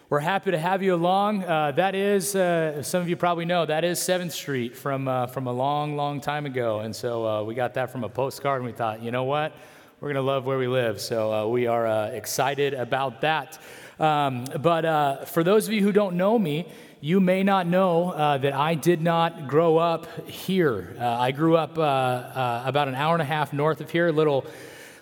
[0.10, 1.44] we're happy to have you along.
[1.44, 5.28] Uh, that is, uh, some of you probably know, that is Seventh Street from uh,
[5.28, 8.64] from a long, long time ago, and so uh, we got that from a postcard,
[8.64, 9.54] and we thought, you know what?
[10.02, 11.00] We're going to love where we live.
[11.00, 13.60] So uh, we are uh, excited about that.
[14.00, 16.66] Um, but uh, for those of you who don't know me,
[17.02, 20.96] you may not know uh, that I did not grow up here.
[21.00, 24.12] Uh, I grew up uh, about an hour and a half north of here, a
[24.12, 24.48] little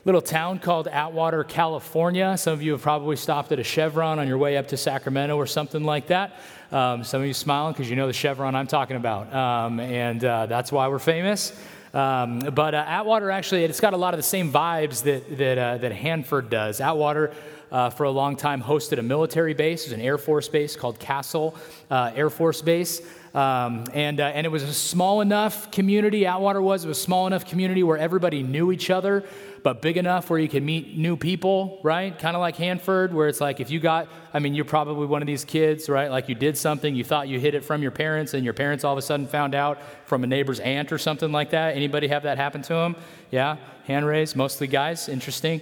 [0.03, 2.37] little town called Atwater, California.
[2.37, 5.37] Some of you have probably stopped at a Chevron on your way up to Sacramento
[5.37, 6.33] or something like that.
[6.73, 10.19] Um, some of you smiling because you know the Chevron I'm talking about, um, and
[10.19, 11.53] that's why we're famous.
[11.93, 15.57] Um, but uh, Atwater actually, it's got a lot of the same vibes that, that,
[15.57, 16.81] uh, that Hanford does.
[16.81, 17.31] Atwater,
[17.71, 19.83] uh, for a long time, hosted a military base.
[19.83, 21.55] It was an Air Force base called Castle
[21.89, 23.01] uh, Air Force Base.
[23.33, 27.01] Um, and, uh, and it was a small enough community, Atwater was, it was a
[27.01, 29.23] small enough community where everybody knew each other
[29.63, 32.17] but big enough where you could meet new people, right?
[32.17, 35.21] Kind of like Hanford, where it's like if you got, I mean, you're probably one
[35.21, 36.09] of these kids, right?
[36.09, 38.83] Like you did something, you thought you hid it from your parents, and your parents
[38.83, 41.75] all of a sudden found out from a neighbor's aunt or something like that.
[41.75, 42.95] Anybody have that happen to them?
[43.31, 45.09] Yeah, hand raised, mostly guys.
[45.09, 45.61] Interesting.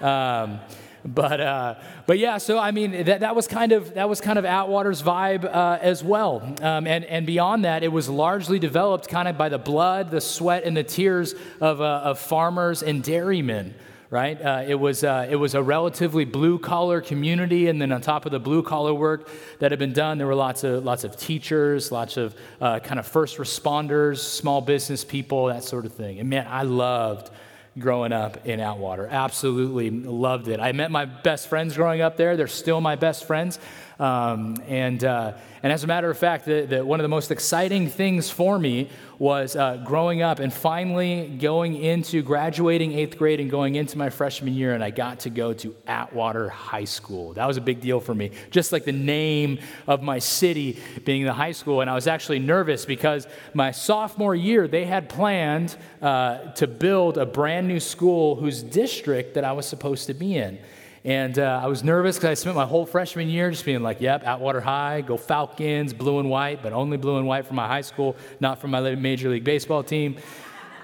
[0.00, 0.60] Um,
[1.04, 1.74] but uh,
[2.06, 5.02] but yeah, so I mean that, that was kind of that was kind of Atwater's
[5.02, 9.38] vibe uh, as well, um, and and beyond that, it was largely developed kind of
[9.38, 13.74] by the blood, the sweat, and the tears of, uh, of farmers and dairymen.
[14.10, 18.00] Right, uh, it was uh, it was a relatively blue collar community, and then on
[18.00, 21.04] top of the blue collar work that had been done, there were lots of lots
[21.04, 25.92] of teachers, lots of uh, kind of first responders, small business people, that sort of
[25.92, 26.20] thing.
[26.20, 27.30] And man, I loved
[27.78, 29.06] growing up in Atwater.
[29.06, 30.60] Absolutely loved it.
[30.60, 32.36] I met my best friends growing up there.
[32.36, 33.58] They're still my best friends.
[33.98, 35.32] Um, and, uh,
[35.62, 38.56] and as a matter of fact, the, the, one of the most exciting things for
[38.56, 43.98] me was uh, growing up and finally going into graduating eighth grade and going into
[43.98, 47.32] my freshman year, and I got to go to Atwater High School.
[47.34, 49.58] That was a big deal for me, just like the name
[49.88, 51.80] of my city being the high school.
[51.80, 57.18] And I was actually nervous because my sophomore year, they had planned uh, to build
[57.18, 60.60] a brand new school whose district that I was supposed to be in.
[61.04, 64.00] And uh, I was nervous because I spent my whole freshman year just being like,
[64.00, 67.66] yep, Atwater High, go Falcons, blue and white, but only blue and white for my
[67.66, 70.16] high school, not for my Major League Baseball team.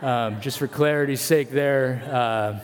[0.03, 2.03] Um, just for clarity's sake there.
[2.13, 2.61] Uh,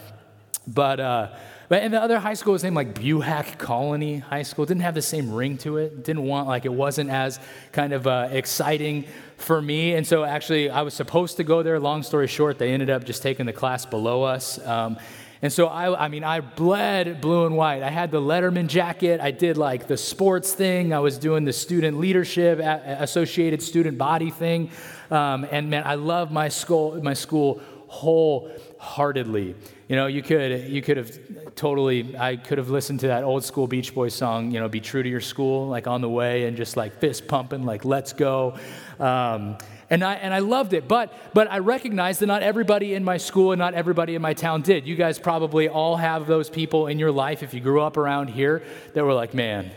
[0.67, 1.29] but, uh,
[1.71, 4.65] but and the other high school was named like Buhach Colony High School.
[4.65, 6.05] It didn't have the same ring to it.
[6.05, 7.41] Didn't want, like, it wasn't as
[7.73, 9.07] kind of uh, exciting
[9.39, 9.95] for me.
[9.95, 11.81] And so actually, I was supposed to go there.
[11.81, 14.59] Long story short, they ended up just taking the class below us.
[14.67, 14.99] Um,
[15.43, 17.83] and so I, I mean, I bled blue and white.
[17.83, 19.21] I had the Letterman jacket.
[19.21, 20.93] I did like the sports thing.
[20.93, 24.71] I was doing the student leadership, associated student body thing.
[25.11, 29.57] Um, and man, I love my school, my school wholeheartedly.
[29.89, 31.11] You know, you could you could have
[31.57, 32.17] totally.
[32.17, 34.53] I could have listened to that old school Beach Boys song.
[34.53, 37.27] You know, "Be True to Your School," like on the way, and just like fist
[37.27, 38.57] pumping, like "Let's go."
[39.01, 39.59] Um,
[39.91, 40.87] and I, and I loved it.
[40.87, 44.33] But, but I recognized that not everybody in my school and not everybody in my
[44.35, 44.87] town did.
[44.87, 48.31] You guys probably all have those people in your life, if you grew up around
[48.31, 48.63] here,
[48.95, 49.71] that were like, man,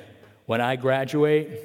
[0.45, 1.59] when I graduate,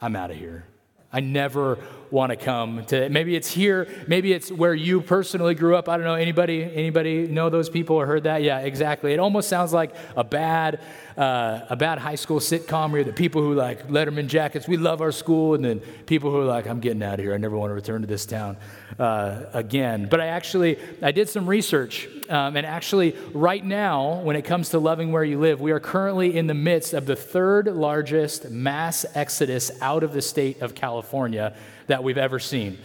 [0.00, 0.64] I'm out of here.
[1.10, 1.78] I never
[2.10, 5.88] want to come to maybe it's here maybe it's where you personally grew up.
[5.88, 8.42] I don't know anybody anybody know those people or heard that?
[8.42, 9.12] Yeah exactly.
[9.12, 10.80] It almost sounds like a bad
[11.16, 15.00] uh, a bad high school sitcom where the people who like letterman jackets we love
[15.00, 17.34] our school and then people who are like i'm getting out of here.
[17.34, 18.56] I never want to return to this town
[18.98, 20.08] uh, again.
[20.08, 24.70] But i actually i did some research um, and actually right now when it comes
[24.70, 28.50] to loving where you live we are currently in the midst of the third largest
[28.50, 31.54] mass exodus out of the state of california
[31.88, 32.78] that we've ever seen.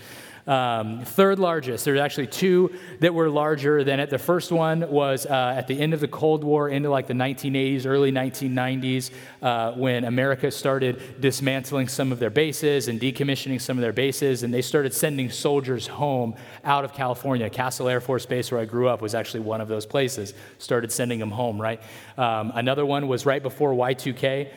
[0.46, 1.86] Um, third largest.
[1.86, 4.10] There's actually two that were larger than it.
[4.10, 7.14] The first one was uh, at the end of the Cold War, into like the
[7.14, 9.12] 1980s, early 1990s,
[9.42, 14.44] uh, when America started dismantling some of their bases and decommissioning some of their bases,
[14.44, 16.36] and they started sending soldiers home
[16.66, 17.50] out of California.
[17.50, 20.34] Castle Air Force Base, where I grew up, was actually one of those places.
[20.58, 21.82] Started sending them home, right?
[22.18, 24.50] Um, another one was right before Y2K.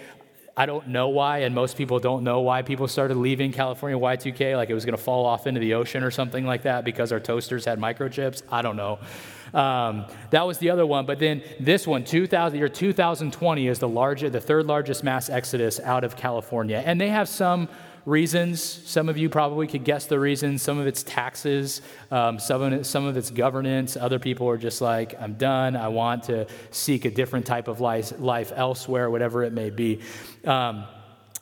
[0.58, 4.56] I don't know why, and most people don't know why people started leaving California Y2K,
[4.56, 7.12] like it was going to fall off into the ocean or something like that because
[7.12, 8.42] our toasters had microchips.
[8.50, 8.98] I don't know.
[9.52, 11.04] Um, that was the other one.
[11.04, 15.78] But then this one, 2000, year 2020, is the largest, the third largest mass exodus
[15.80, 16.82] out of California.
[16.84, 17.68] And they have some
[18.06, 18.62] reasons.
[18.62, 20.62] Some of you probably could guess the reasons.
[20.62, 23.96] Some of it's taxes, um, some, of it, some of it's governance.
[23.96, 25.76] Other people are just like, I'm done.
[25.76, 30.00] I want to seek a different type of life, life elsewhere, whatever it may be.
[30.44, 30.84] Um,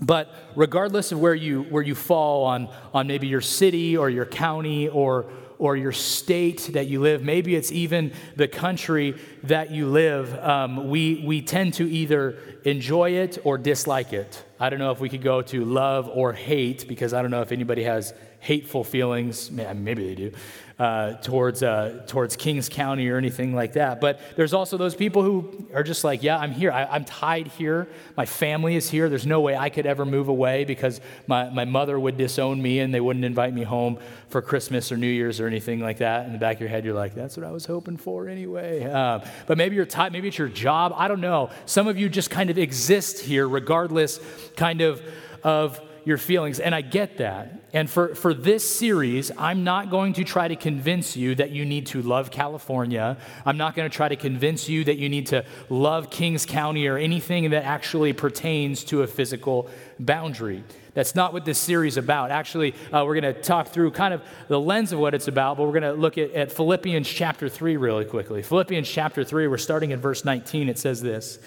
[0.01, 4.27] but regardless of where you, where you fall on, on maybe your city or your
[4.27, 5.27] county or,
[5.59, 10.89] or your state that you live, maybe it's even the country that you live, um,
[10.89, 14.43] we, we tend to either enjoy it or dislike it.
[14.65, 17.43] I don't know if we could go to love or hate because I don't know
[17.43, 18.15] if anybody has
[18.45, 20.31] hateful feelings, maybe they do,
[20.79, 24.03] uh, towards, uh, towards Kings County or anything like that.
[24.03, 26.71] But there's also those people who are just like, yeah, I'm here.
[26.71, 27.89] I, am tied here.
[28.19, 29.09] My family is here.
[29.09, 32.81] There's no way I could ever move away because my, my mother would disown me
[32.81, 33.99] and they wouldn't invite me home
[34.29, 36.27] for Christmas or New Year's or anything like that.
[36.27, 38.85] In the back of your head, you're like, that's what I was hoping for anyway.
[38.85, 40.93] Um, but maybe you're tied, maybe it's your job.
[40.95, 41.49] I don't know.
[41.65, 44.21] Some of you just kind of exist here regardless
[44.55, 45.01] kind of
[45.43, 46.61] of your feelings.
[46.61, 47.64] And I get that.
[47.75, 51.65] And for, for this series, I'm not going to try to convince you that you
[51.65, 53.17] need to love California.
[53.45, 56.87] I'm not going to try to convince you that you need to love Kings County
[56.87, 59.69] or anything that actually pertains to a physical
[59.99, 60.63] boundary.
[60.95, 62.31] That's not what this series is about.
[62.31, 65.57] Actually, uh, we're going to talk through kind of the lens of what it's about,
[65.57, 68.45] but we're going to look at, at Philippians chapter 3 really quickly.
[68.45, 70.69] Philippians chapter 3, we're starting in verse 19.
[70.69, 71.41] It says this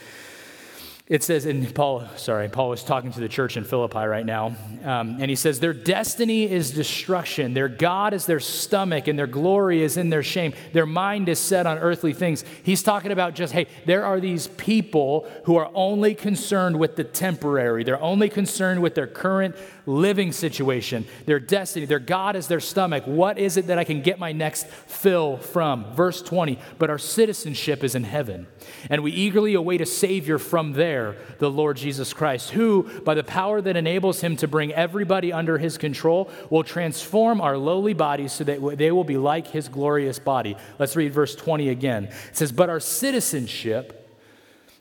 [1.10, 4.58] it says, and Paul, sorry, Paul is talking to the church in Philippi right now,
[4.84, 7.54] um, and he says, Their destiny is destruction.
[7.54, 10.54] Their God is their stomach, and their glory is in their shame.
[10.74, 12.44] Their mind is set on earthly things.
[12.62, 17.06] He's talking about just, hey, there are these people who are only concerned with the
[17.06, 19.56] temporary, they're only concerned with their current
[19.88, 21.86] living situation, their destiny.
[21.86, 23.06] Their God is their stomach.
[23.06, 25.96] What is it that I can get my next fill from?
[25.96, 28.48] Verse 20, but our citizenship is in heaven,
[28.90, 33.24] and we eagerly await a Savior from there, the Lord Jesus Christ, who, by the
[33.24, 38.34] power that enables him to bring everybody under his control, will transform our lowly bodies
[38.34, 40.58] so that they will be like his glorious body.
[40.78, 42.06] Let's read verse 20 again.
[42.06, 44.20] It says, But our citizenship,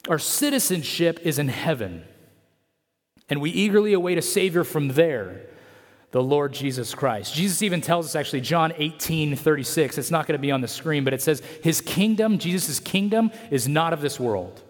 [0.08, 2.04] our citizenship is in heaven
[3.28, 5.46] and we eagerly await a Savior from there,
[6.12, 7.34] the Lord Jesus Christ.
[7.34, 10.68] Jesus even tells us, actually, John 18 36, it's not going to be on the
[10.68, 14.62] screen, but it says, His kingdom, Jesus' kingdom, is not of this world.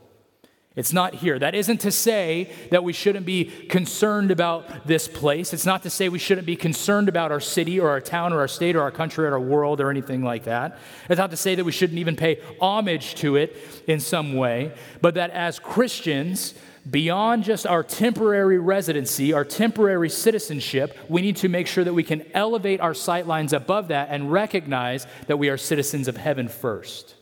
[0.76, 1.38] It's not here.
[1.38, 5.54] That isn't to say that we shouldn't be concerned about this place.
[5.54, 8.40] It's not to say we shouldn't be concerned about our city or our town or
[8.40, 10.78] our state or our country or our world or anything like that.
[11.08, 13.56] It's not to say that we shouldn't even pay homage to it
[13.86, 16.52] in some way, but that as Christians,
[16.90, 22.02] beyond just our temporary residency, our temporary citizenship, we need to make sure that we
[22.02, 27.14] can elevate our sightlines above that and recognize that we are citizens of heaven first.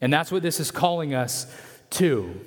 [0.00, 1.46] And that's what this is calling us
[1.90, 2.38] to.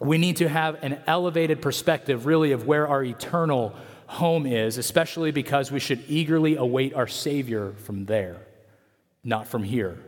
[0.00, 3.74] We need to have an elevated perspective, really, of where our eternal
[4.06, 8.36] home is, especially because we should eagerly await our Savior from there,
[9.24, 9.98] not from here.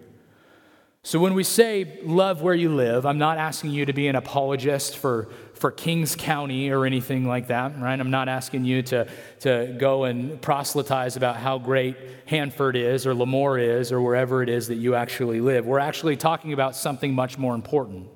[1.02, 4.16] So, when we say love where you live, I'm not asking you to be an
[4.16, 7.98] apologist for, for Kings County or anything like that, right?
[7.98, 9.08] I'm not asking you to,
[9.40, 14.50] to go and proselytize about how great Hanford is or Lemoore is or wherever it
[14.50, 15.64] is that you actually live.
[15.64, 18.08] We're actually talking about something much more important.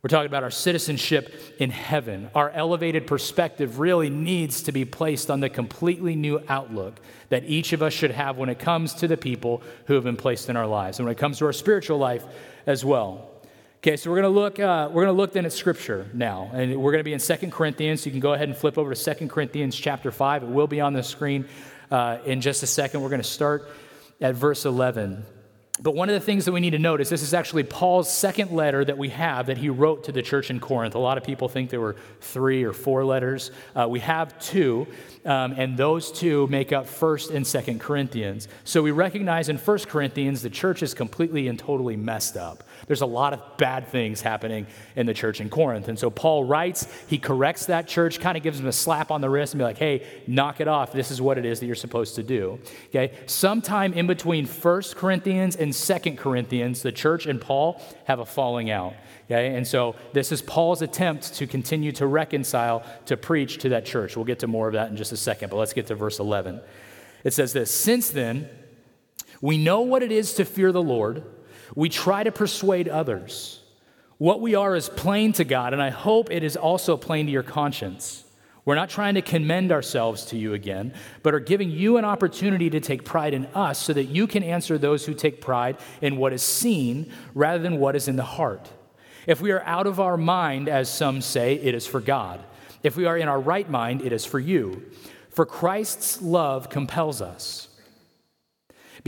[0.00, 2.30] We're talking about our citizenship in heaven.
[2.32, 7.00] Our elevated perspective really needs to be placed on the completely new outlook
[7.30, 10.16] that each of us should have when it comes to the people who have been
[10.16, 12.24] placed in our lives and when it comes to our spiritual life
[12.64, 13.28] as well.
[13.78, 14.60] Okay, so we're going to look.
[14.60, 17.20] Uh, we're going to look then at Scripture now, and we're going to be in
[17.20, 18.06] Second Corinthians.
[18.06, 20.44] You can go ahead and flip over to Second Corinthians chapter five.
[20.44, 21.44] It will be on the screen
[21.90, 23.02] uh, in just a second.
[23.02, 23.68] We're going to start
[24.20, 25.24] at verse eleven.
[25.80, 28.50] But one of the things that we need to notice this is actually Paul's second
[28.50, 30.94] letter that we have that he wrote to the church in Corinth.
[30.94, 33.52] A lot of people think there were three or four letters.
[33.76, 34.88] Uh, we have two,
[35.24, 38.48] um, and those two make up 1st and 2nd Corinthians.
[38.64, 42.64] So we recognize in 1st Corinthians the church is completely and totally messed up.
[42.88, 44.66] There's a lot of bad things happening
[44.96, 45.88] in the church in Corinth.
[45.88, 49.20] And so Paul writes, he corrects that church, kind of gives them a slap on
[49.20, 50.92] the wrist and be like, hey, knock it off.
[50.92, 52.58] This is what it is that you're supposed to do.
[52.86, 53.12] Okay?
[53.26, 58.70] Sometime in between 1 Corinthians and 2 Corinthians, the church and Paul have a falling
[58.70, 58.94] out.
[59.26, 59.54] Okay?
[59.54, 64.16] And so this is Paul's attempt to continue to reconcile, to preach to that church.
[64.16, 66.18] We'll get to more of that in just a second, but let's get to verse
[66.18, 66.60] 11.
[67.22, 68.48] It says this Since then,
[69.42, 71.22] we know what it is to fear the Lord
[71.78, 73.60] we try to persuade others.
[74.16, 77.32] What we are is plain to God, and I hope it is also plain to
[77.32, 78.24] your conscience.
[78.64, 80.92] We're not trying to commend ourselves to you again,
[81.22, 84.42] but are giving you an opportunity to take pride in us so that you can
[84.42, 88.24] answer those who take pride in what is seen rather than what is in the
[88.24, 88.68] heart.
[89.28, 92.42] If we are out of our mind, as some say, it is for God.
[92.82, 94.82] If we are in our right mind, it is for you.
[95.30, 97.67] For Christ's love compels us.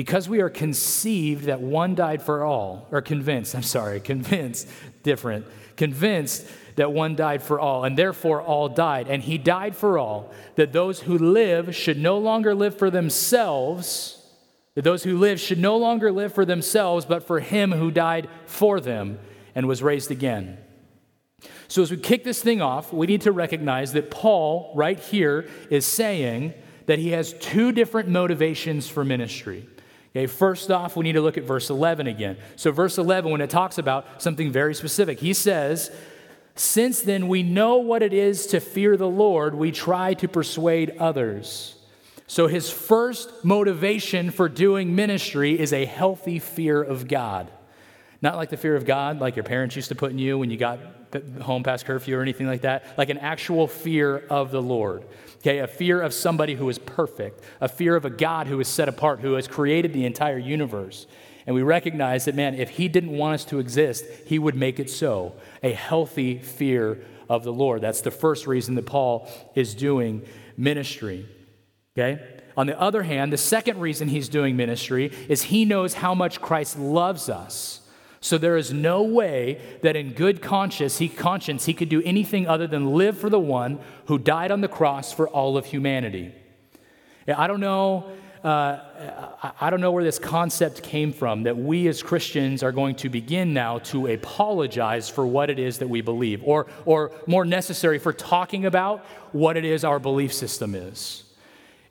[0.01, 4.67] Because we are conceived that one died for all, or convinced, I'm sorry, convinced,
[5.03, 5.45] different,
[5.77, 9.09] convinced that one died for all, and therefore all died.
[9.09, 14.27] And he died for all, that those who live should no longer live for themselves,
[14.75, 18.31] that those who live should no longer live for themselves, but for him who died
[18.47, 19.19] for them
[19.55, 20.57] and was raised again.
[21.69, 25.47] So, as we kick this thing off, we need to recognize that Paul, right here,
[25.69, 26.55] is saying
[26.87, 29.67] that he has two different motivations for ministry.
[30.11, 32.37] Okay, first off, we need to look at verse 11 again.
[32.57, 35.93] So, verse 11, when it talks about something very specific, he says,
[36.57, 40.97] Since then we know what it is to fear the Lord, we try to persuade
[40.99, 41.77] others.
[42.27, 47.49] So, his first motivation for doing ministry is a healthy fear of God.
[48.21, 50.51] Not like the fear of God, like your parents used to put in you when
[50.51, 50.81] you got
[51.41, 55.05] home past curfew or anything like that, like an actual fear of the Lord.
[55.41, 58.69] Okay, a fear of somebody who is perfect, a fear of a God who is
[58.69, 61.07] set apart, who has created the entire universe.
[61.47, 64.79] And we recognize that, man, if He didn't want us to exist, He would make
[64.79, 65.35] it so.
[65.63, 67.81] A healthy fear of the Lord.
[67.81, 71.27] That's the first reason that Paul is doing ministry.
[71.97, 72.21] Okay?
[72.57, 76.41] On the other hand, the second reason he's doing ministry is he knows how much
[76.41, 77.80] Christ loves us.
[78.23, 82.47] So there is no way that in good conscience he, conscience he could do anything
[82.47, 86.35] other than live for the one who died on the cross for all of humanity.
[87.27, 88.13] I don't know.
[88.45, 88.79] Uh,
[89.61, 93.11] I don't know where this concept came from that we as Christians are going to
[93.11, 97.99] begin now to apologize for what it is that we believe, or, or more necessary,
[97.99, 101.25] for talking about what it is our belief system is.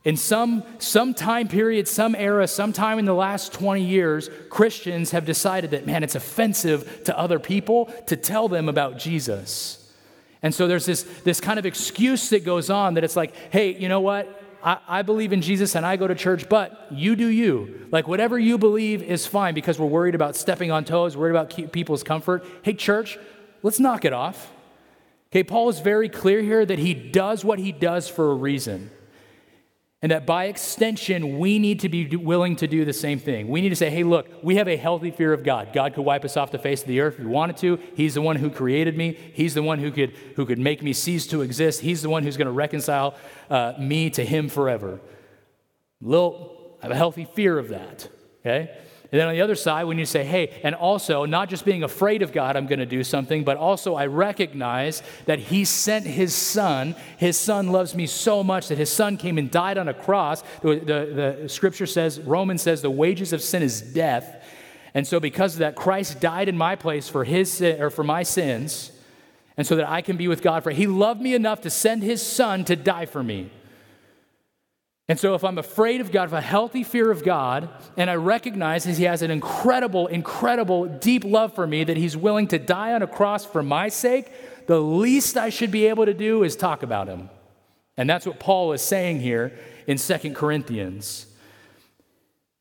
[0.05, 5.25] In some, some time period, some era, sometime in the last 20 years, Christians have
[5.25, 9.93] decided that, man, it's offensive to other people to tell them about Jesus.
[10.41, 13.75] And so there's this, this kind of excuse that goes on that it's like, hey,
[13.75, 14.41] you know what?
[14.63, 17.87] I, I believe in Jesus and I go to church, but you do you.
[17.91, 21.71] Like, whatever you believe is fine because we're worried about stepping on toes, worried about
[21.73, 22.45] people's comfort.
[22.61, 23.17] Hey, church,
[23.63, 24.49] let's knock it off.
[25.31, 28.91] Okay, Paul is very clear here that he does what he does for a reason.
[30.01, 33.49] And that by extension, we need to be willing to do the same thing.
[33.49, 35.73] We need to say, hey, look, we have a healthy fear of God.
[35.73, 37.79] God could wipe us off the face of the earth if He wanted to.
[37.95, 40.93] He's the one who created me, He's the one who could, who could make me
[40.93, 41.81] cease to exist.
[41.81, 43.15] He's the one who's going to reconcile
[43.49, 45.01] uh, me to Him forever.
[45.99, 48.07] Little, I have a healthy fear of that,
[48.39, 48.77] okay?
[49.11, 51.81] And then on the other side, when you say, hey, and also not just being
[51.81, 56.05] afraid of God, I'm going to do something, but also I recognize that He sent
[56.05, 56.95] His Son.
[57.17, 60.43] His Son loves me so much that His Son came and died on a cross.
[60.61, 64.45] The, the, the scripture says, Romans says, the wages of sin is death.
[64.93, 68.23] And so, because of that, Christ died in my place for his or for my
[68.23, 68.91] sins,
[69.57, 70.63] and so that I can be with God.
[70.63, 73.51] For He loved me enough to send His Son to die for me.
[75.09, 78.15] And so, if I'm afraid of God, if a healthy fear of God, and I
[78.15, 82.59] recognize that He has an incredible, incredible, deep love for me, that He's willing to
[82.59, 84.31] die on a cross for my sake,
[84.67, 87.31] the least I should be able to do is talk about Him.
[87.97, 91.25] And that's what Paul is saying here in Second Corinthians.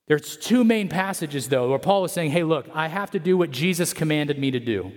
[0.06, 3.36] There's two main passages, though, where Paul is saying, hey, look, I have to do
[3.36, 4.90] what Jesus commanded me to do.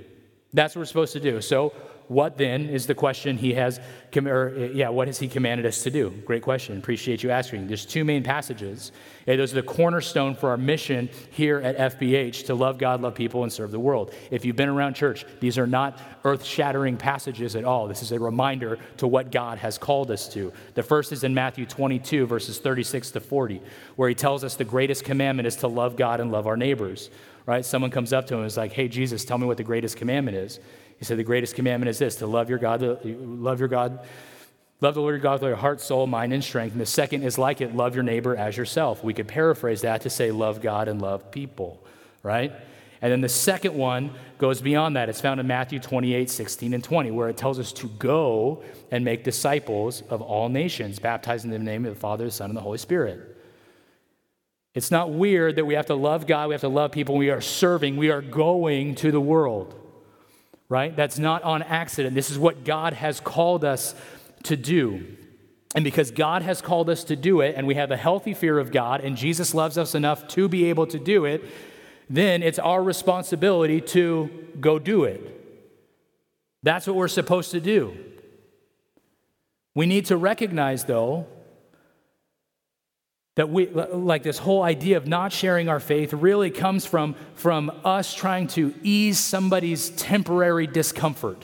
[0.53, 1.41] That's what we're supposed to do.
[1.41, 1.73] So,
[2.11, 3.79] what then is the question he has,
[4.17, 6.09] or uh, yeah, what has he commanded us to do?
[6.25, 6.77] Great question.
[6.77, 7.67] Appreciate you asking.
[7.67, 8.91] There's two main passages.
[9.21, 13.15] Okay, those are the cornerstone for our mission here at FBH to love God, love
[13.15, 14.13] people, and serve the world.
[14.29, 17.87] If you've been around church, these are not earth shattering passages at all.
[17.87, 20.51] This is a reminder to what God has called us to.
[20.73, 23.61] The first is in Matthew 22, verses 36 to 40,
[23.95, 27.09] where he tells us the greatest commandment is to love God and love our neighbors.
[27.45, 27.63] Right?
[27.63, 29.95] Someone comes up to him and is like, Hey, Jesus, tell me what the greatest
[29.95, 30.59] commandment is.
[31.01, 34.05] He said, The greatest commandment is this to love your God, love your God,
[34.81, 36.73] love the Lord your God with your heart, soul, mind, and strength.
[36.73, 39.03] And the second is like it, love your neighbor as yourself.
[39.03, 41.83] We could paraphrase that to say, love God and love people,
[42.21, 42.53] right?
[43.01, 45.09] And then the second one goes beyond that.
[45.09, 49.03] It's found in Matthew 28, 16, and 20, where it tells us to go and
[49.03, 52.51] make disciples of all nations, baptizing them in the name of the Father, the Son,
[52.51, 53.37] and the Holy Spirit.
[54.75, 57.31] It's not weird that we have to love God, we have to love people, we
[57.31, 59.80] are serving, we are going to the world
[60.71, 60.95] right?
[60.95, 62.15] That's not on accident.
[62.15, 63.93] This is what God has called us
[64.43, 65.05] to do.
[65.75, 68.57] And because God has called us to do it, and we have a healthy fear
[68.57, 71.43] of God, and Jesus loves us enough to be able to do it,
[72.09, 74.29] then it's our responsibility to
[74.61, 75.21] go do it.
[76.63, 77.97] That's what we're supposed to do.
[79.75, 81.27] We need to recognize, though,
[83.35, 87.71] that we like this whole idea of not sharing our faith really comes from from
[87.83, 91.43] us trying to ease somebody's temporary discomfort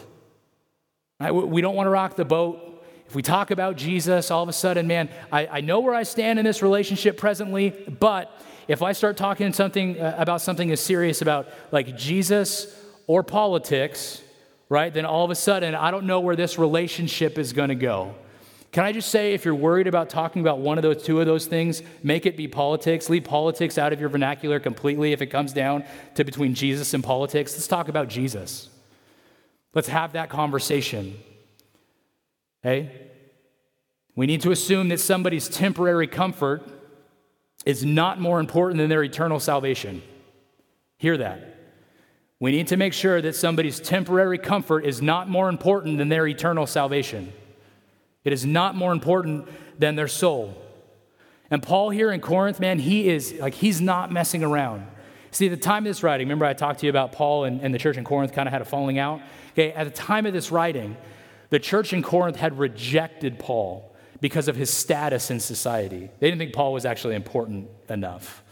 [1.20, 1.32] right?
[1.32, 2.68] we don't want to rock the boat
[3.08, 6.04] if we talk about Jesus, all of a sudden, man, I, I know where I
[6.04, 8.30] stand in this relationship presently, but
[8.68, 12.68] if I start talking something uh, about something as serious about like Jesus
[13.08, 14.22] or politics,
[14.68, 17.76] right, then all of a sudden I don't know where this relationship is going to
[17.76, 18.14] go.
[18.78, 21.26] Can I just say, if you're worried about talking about one of those two of
[21.26, 23.10] those things, make it be politics.
[23.10, 27.04] Leave politics out of your vernacular completely if it comes down to between Jesus and
[27.04, 27.54] politics.
[27.54, 28.70] Let's talk about Jesus.
[29.74, 31.18] Let's have that conversation.
[32.64, 32.92] Okay?
[34.16, 36.62] We need to assume that somebody's temporary comfort
[37.66, 40.04] is not more important than their eternal salvation.
[41.00, 41.58] Hear that.
[42.40, 46.28] We need to make sure that somebody's temporary comfort is not more important than their
[46.28, 47.34] eternal salvation.
[48.28, 49.48] It is not more important
[49.80, 50.54] than their soul.
[51.50, 54.86] And Paul here in Corinth, man, he is like, he's not messing around.
[55.32, 57.62] See, at the time of this writing, remember I talked to you about Paul and,
[57.62, 59.22] and the church in Corinth kind of had a falling out?
[59.54, 60.98] Okay, at the time of this writing,
[61.52, 66.10] the church in Corinth had rejected Paul because of his status in society.
[66.20, 68.44] They didn't think Paul was actually important enough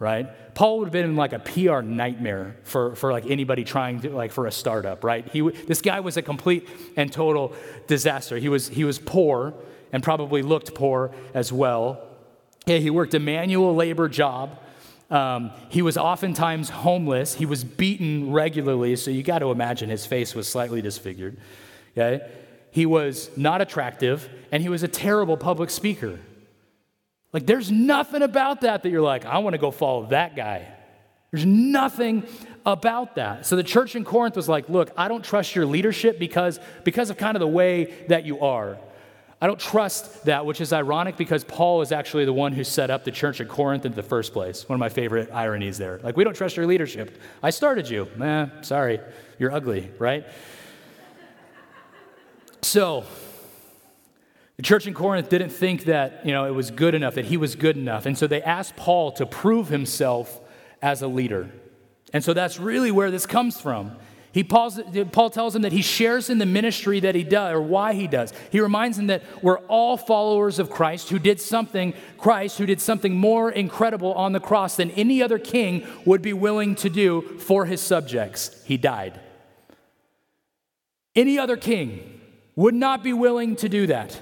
[0.00, 0.54] right?
[0.54, 4.32] Paul would have been like a PR nightmare for, for like anybody trying to like
[4.32, 5.28] for a startup, right?
[5.28, 6.66] He, this guy was a complete
[6.96, 7.52] and total
[7.86, 8.38] disaster.
[8.38, 9.54] He was, he was poor
[9.92, 12.00] and probably looked poor as well.
[12.66, 14.58] Yeah, he worked a manual labor job.
[15.10, 17.34] Um, he was oftentimes homeless.
[17.34, 21.36] He was beaten regularly, so you got to imagine his face was slightly disfigured.
[21.96, 22.26] Okay?
[22.70, 26.20] He was not attractive, and he was a terrible public speaker.
[27.32, 30.66] Like, there's nothing about that that you're like, I want to go follow that guy.
[31.30, 32.24] There's nothing
[32.66, 33.46] about that.
[33.46, 37.08] So the church in Corinth was like, look, I don't trust your leadership because, because
[37.08, 38.78] of kind of the way that you are.
[39.42, 42.90] I don't trust that, which is ironic because Paul is actually the one who set
[42.90, 44.68] up the church in Corinth in the first place.
[44.68, 45.98] One of my favorite ironies there.
[46.02, 47.18] Like, we don't trust your leadership.
[47.42, 48.06] I started you.
[48.20, 49.00] Eh, sorry,
[49.38, 50.26] you're ugly, right?
[52.60, 53.04] So,
[54.60, 57.38] the church in Corinth didn't think that, you know, it was good enough, that he
[57.38, 58.04] was good enough.
[58.04, 60.38] And so they asked Paul to prove himself
[60.82, 61.48] as a leader.
[62.12, 63.96] And so that's really where this comes from.
[64.32, 67.94] He Paul tells him that he shares in the ministry that he does, or why
[67.94, 68.34] he does.
[68.52, 72.82] He reminds him that we're all followers of Christ who did something, Christ who did
[72.82, 77.22] something more incredible on the cross than any other king would be willing to do
[77.38, 78.62] for his subjects.
[78.66, 79.18] He died.
[81.16, 82.20] Any other king
[82.56, 84.20] would not be willing to do that.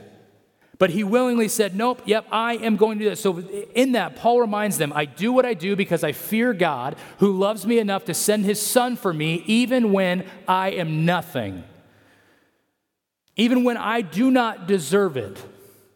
[0.78, 3.20] But he willingly said, Nope, yep, I am going to do this.
[3.20, 6.96] So, in that, Paul reminds them, I do what I do because I fear God,
[7.18, 11.64] who loves me enough to send his son for me, even when I am nothing.
[13.36, 15.36] Even when I do not deserve it.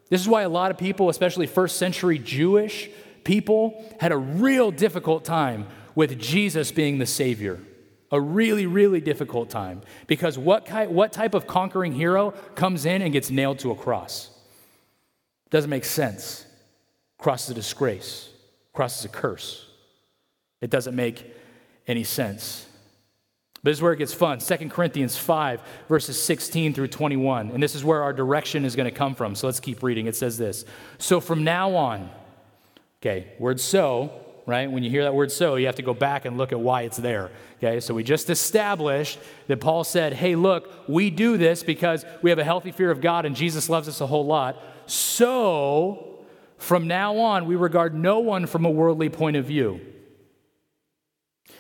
[0.09, 2.91] This is why a lot of people, especially first century Jewish
[3.25, 7.61] people, had a real difficult time with Jesus being the Savior.
[8.11, 9.81] A really, really difficult time.
[10.07, 14.32] Because what, what type of conquering hero comes in and gets nailed to a cross?
[15.53, 16.47] Doesn't make sense.
[17.19, 18.31] Cross is a disgrace,
[18.73, 19.67] cross is a curse.
[20.61, 21.25] It doesn't make
[21.87, 22.67] any sense.
[23.63, 24.39] But this is where it gets fun.
[24.39, 27.51] 2 Corinthians 5, verses 16 through 21.
[27.51, 29.35] And this is where our direction is going to come from.
[29.35, 30.07] So let's keep reading.
[30.07, 30.65] It says this
[30.99, 32.11] So from now on,
[33.01, 34.13] okay, word so,
[34.47, 34.71] right?
[34.71, 36.83] When you hear that word so, you have to go back and look at why
[36.83, 37.31] it's there.
[37.59, 42.31] Okay, so we just established that Paul said, hey, look, we do this because we
[42.31, 44.57] have a healthy fear of God and Jesus loves us a whole lot.
[44.87, 46.25] So,
[46.59, 49.81] from now on, we regard no one from a worldly point of view.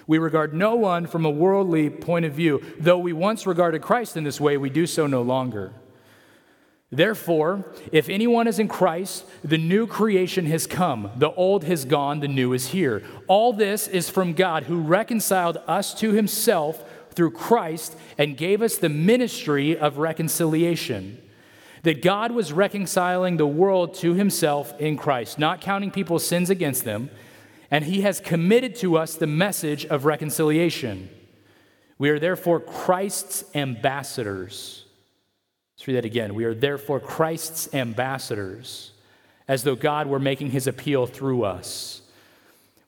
[0.06, 2.62] We regard no one from a worldly point of view.
[2.78, 5.72] Though we once regarded Christ in this way, we do so no longer.
[6.90, 11.10] Therefore, if anyone is in Christ, the new creation has come.
[11.16, 13.02] The old has gone, the new is here.
[13.28, 18.76] All this is from God who reconciled us to himself through Christ and gave us
[18.76, 21.21] the ministry of reconciliation
[21.82, 26.84] that God was reconciling the world to himself in Christ, not counting people's sins against
[26.84, 27.10] them,
[27.70, 31.08] and he has committed to us the message of reconciliation.
[31.98, 34.84] We are therefore Christ's ambassadors.
[35.76, 36.34] Let's read that again.
[36.34, 38.92] We are therefore Christ's ambassadors,
[39.48, 42.02] as though God were making his appeal through us.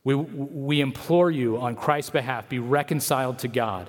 [0.04, 3.88] We, we implore you on Christ's behalf, be reconciled to God.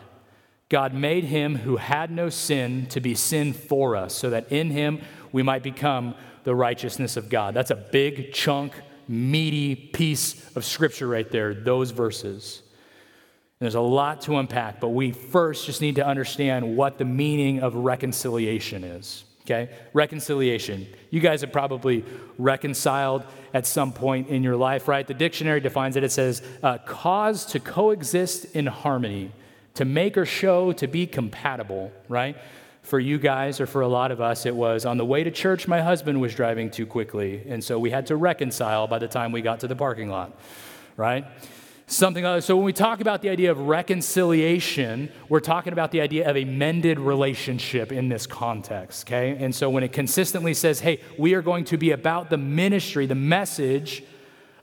[0.70, 4.72] God made him who had no sin to be sin for us, so that in
[4.72, 5.02] him
[5.32, 7.54] we might become the righteousness of God.
[7.54, 8.74] That's a big chunk,
[9.08, 12.62] meaty piece of scripture right there, those verses.
[13.60, 17.06] And there's a lot to unpack, but we first just need to understand what the
[17.06, 19.24] meaning of reconciliation is.
[19.44, 19.70] Okay?
[19.94, 20.88] Reconciliation.
[21.12, 22.04] You guys have probably
[22.40, 23.24] reconciled
[23.54, 25.06] at some point in your life, right?
[25.06, 26.04] The dictionary defines it.
[26.04, 29.32] It says, uh, cause to coexist in harmony
[29.76, 32.36] to make or show to be compatible, right?
[32.82, 35.32] For you guys, or for a lot of us, it was on the way to
[35.32, 37.44] church, my husband was driving too quickly.
[37.48, 40.38] And so we had to reconcile by the time we got to the parking lot,
[40.96, 41.26] right?
[41.88, 42.46] Something else.
[42.46, 46.36] So when we talk about the idea of reconciliation, we're talking about the idea of
[46.36, 49.38] a mended relationship in this context, okay?
[49.40, 53.06] And so when it consistently says, hey, we are going to be about the ministry,
[53.06, 54.04] the message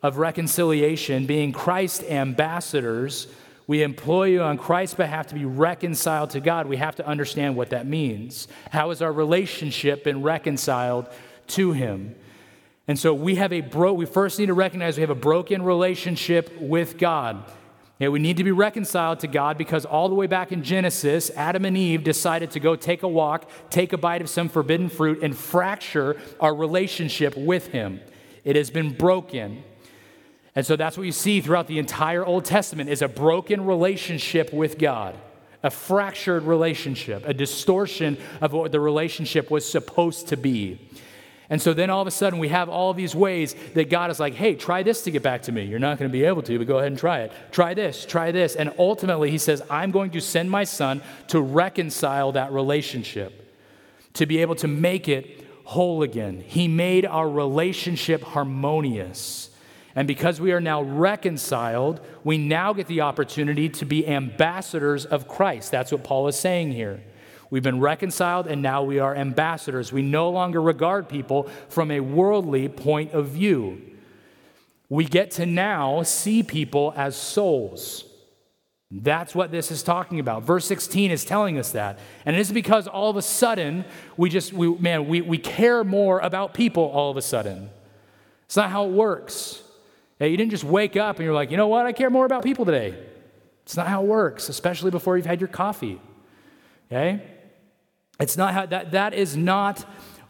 [0.03, 3.29] of reconciliation, being Christ ambassadors,
[3.73, 6.67] we employ you on Christ's behalf to be reconciled to God.
[6.67, 8.47] We have to understand what that means.
[8.71, 11.09] How has our relationship been reconciled
[11.47, 12.15] to Him?
[12.87, 13.95] And so we have a bro.
[13.95, 17.51] We first need to recognize we have a broken relationship with God.
[17.99, 21.65] We need to be reconciled to God because all the way back in Genesis, Adam
[21.65, 25.23] and Eve decided to go take a walk, take a bite of some forbidden fruit,
[25.23, 28.01] and fracture our relationship with Him.
[28.45, 29.65] It has been broken.
[30.55, 34.53] And so that's what you see throughout the entire Old Testament is a broken relationship
[34.53, 35.17] with God,
[35.62, 40.79] a fractured relationship, a distortion of what the relationship was supposed to be.
[41.49, 44.19] And so then all of a sudden we have all these ways that God is
[44.19, 45.65] like, hey, try this to get back to me.
[45.65, 47.33] You're not going to be able to, but go ahead and try it.
[47.51, 48.55] Try this, try this.
[48.57, 53.55] And ultimately, he says, I'm going to send my son to reconcile that relationship,
[54.15, 56.43] to be able to make it whole again.
[56.47, 59.51] He made our relationship harmonious.
[59.95, 65.29] And because we are now reconciled, we now get the opportunity to be ambassadors of
[65.29, 65.71] Christ.
[65.71, 67.03] That's what Paul is saying here.
[67.51, 69.93] We've been reconciled and now we are ambassadors.
[69.93, 73.83] We no longer regard people from a worldly point of view.
[74.89, 78.05] We get to now see people as souls.
[78.91, 80.43] That's what this is talking about.
[80.43, 81.99] Verse 16 is telling us that.
[82.27, 83.87] And it is because all of a sudden,
[84.19, 87.71] we just, we, man, we, we care more about people all of a sudden.
[88.45, 89.63] It's not how it works.
[90.31, 92.43] You didn't just wake up and you're like, you know what, I care more about
[92.43, 92.97] people today.
[93.65, 96.01] It's not how it works, especially before you've had your coffee.
[96.91, 97.23] Okay?
[98.21, 99.85] It's not how that that is not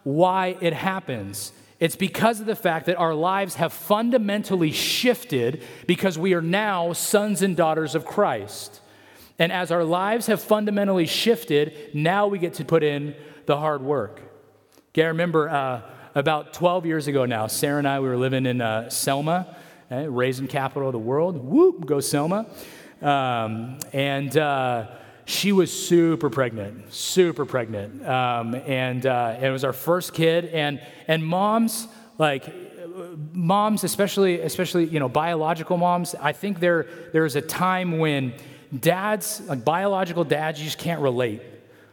[0.04, 1.52] why it happens.
[1.80, 6.92] It's because of the fact that our lives have fundamentally shifted because we are now
[6.92, 8.80] sons and daughters of Christ.
[9.38, 13.82] And as our lives have fundamentally shifted, now we get to put in the hard
[13.82, 14.20] work.
[14.90, 15.80] Okay, I remember uh,
[16.14, 19.56] about 12 years ago now, Sarah and I, we were living in uh, Selma,
[19.92, 21.36] eh, raisin capital of the world.
[21.36, 22.46] Whoop, go Selma.
[23.00, 24.86] Um, and uh,
[25.24, 28.06] she was super pregnant, super pregnant.
[28.06, 30.46] Um, and, uh, it was our first kid.
[30.46, 32.46] And, and moms, like,
[33.32, 38.34] moms, especially, especially, you know, biological moms, I think there, there's a time when
[38.78, 41.42] dads, like biological dads, you just can't relate,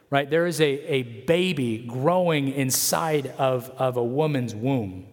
[0.09, 0.29] right?
[0.29, 5.07] There is a, a baby growing inside of, of a woman's womb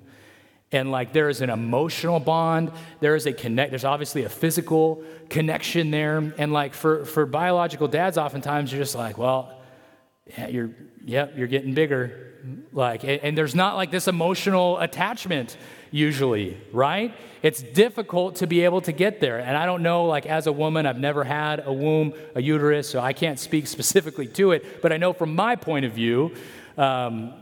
[0.72, 2.72] and like there is an emotional bond.
[3.00, 6.32] There is a connect there's obviously a physical connection there.
[6.38, 9.52] And like for for biological dads oftentimes you're just like well
[10.36, 10.70] yeah you're
[11.04, 12.32] yep you're getting bigger.
[12.72, 15.56] Like and, and there's not like this emotional attachment
[15.92, 17.14] usually right?
[17.42, 19.38] It's difficult to be able to get there.
[19.38, 22.90] And i don't know like as a woman i've never had a womb a uterus
[22.90, 24.82] so i can't speak specifically to it.
[24.82, 26.34] But i know from my point of view
[26.76, 27.32] um,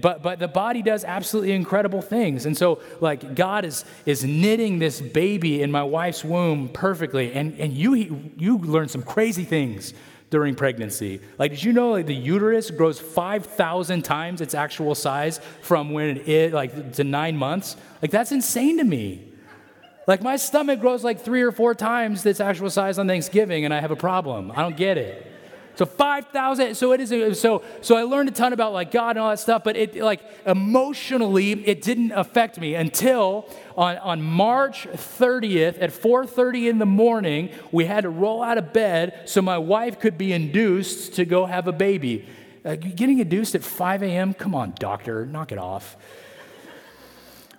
[0.00, 2.46] but, but the body does absolutely incredible things.
[2.46, 7.32] And so, like, God is, is knitting this baby in my wife's womb perfectly.
[7.32, 9.92] And, and you, you learn some crazy things
[10.30, 11.20] during pregnancy.
[11.36, 16.18] Like, did you know like, the uterus grows 5,000 times its actual size from when
[16.18, 17.76] it is, like, to nine months?
[18.00, 19.32] Like, that's insane to me.
[20.06, 23.74] Like, my stomach grows like three or four times its actual size on Thanksgiving, and
[23.74, 24.52] I have a problem.
[24.52, 25.32] I don't get it.
[25.76, 26.74] So 5,000.
[26.74, 27.38] So it is.
[27.38, 29.94] So so I learned a ton about like God and all that stuff, but it
[29.96, 36.86] like emotionally it didn't affect me until on, on March 30th at 4:30 in the
[36.86, 41.26] morning we had to roll out of bed so my wife could be induced to
[41.26, 42.26] go have a baby.
[42.64, 44.32] Uh, getting induced at 5 a.m.
[44.32, 45.96] Come on, doctor, knock it off.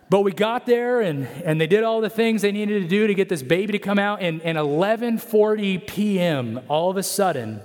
[0.10, 3.06] But we got there and, and they did all the things they needed to do
[3.06, 4.22] to get this baby to come out.
[4.24, 6.62] And, and 11:40 p.m.
[6.68, 7.62] all of a sudden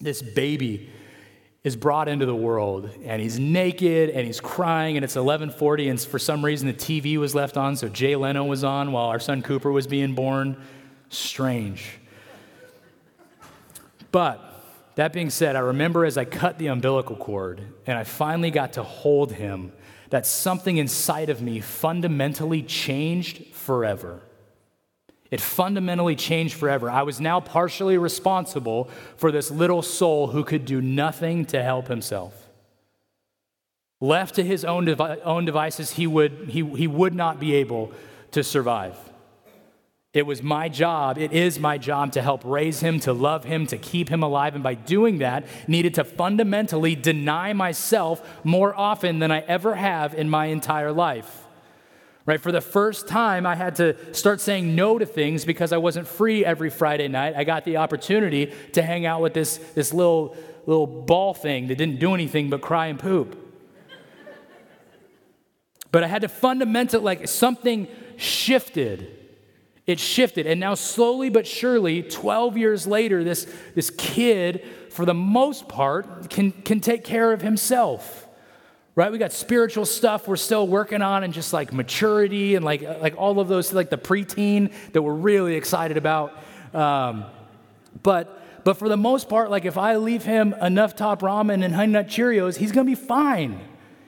[0.00, 0.90] this baby
[1.62, 6.00] is brought into the world and he's naked and he's crying and it's 11:40 and
[6.00, 9.18] for some reason the TV was left on so Jay Leno was on while our
[9.18, 10.56] son Cooper was being born.
[11.08, 11.98] Strange.
[14.12, 14.40] But
[14.96, 18.74] that being said I remember as I cut the umbilical cord and I finally got
[18.74, 19.72] to hold him
[20.10, 24.20] that something inside of me fundamentally changed forever
[25.34, 26.88] it fundamentally changed forever.
[26.88, 31.88] I was now partially responsible for this little soul who could do nothing to help
[31.88, 32.48] himself.
[34.00, 37.90] Left to his own, devi- own devices, he would, he, he would not be able
[38.30, 38.96] to survive.
[40.12, 43.66] It was my job, it is my job to help raise him, to love him,
[43.66, 44.54] to keep him alive.
[44.54, 50.14] And by doing that, needed to fundamentally deny myself more often than I ever have
[50.14, 51.43] in my entire life.
[52.26, 52.40] Right?
[52.40, 56.08] For the first time, I had to start saying no to things because I wasn't
[56.08, 57.34] free every Friday night.
[57.36, 60.34] I got the opportunity to hang out with this, this little,
[60.64, 63.38] little ball thing that didn't do anything but cry and poop.
[65.90, 69.24] but I had to fundamentally, like, something shifted
[69.86, 70.46] it shifted.
[70.46, 76.30] And now, slowly but surely, 12 years later, this, this kid, for the most part,
[76.30, 78.23] can, can take care of himself.
[78.96, 79.10] Right?
[79.10, 83.16] We got spiritual stuff we're still working on, and just like maturity and like, like
[83.16, 86.32] all of those, like the preteen that we're really excited about.
[86.72, 87.24] Um,
[88.02, 91.74] but but for the most part, like if I leave him enough top ramen and
[91.74, 93.60] honey nut Cheerios, he's gonna be fine.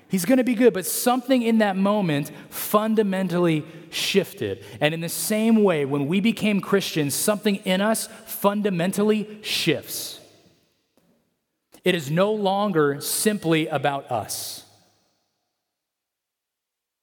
[0.09, 4.65] He's going to be good, but something in that moment fundamentally shifted.
[4.81, 10.21] And in the same way, when we became Christians, something in us fundamentally shifts.
[11.83, 14.65] It is no longer simply about us.